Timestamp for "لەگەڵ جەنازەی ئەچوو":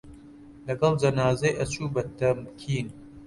0.67-1.93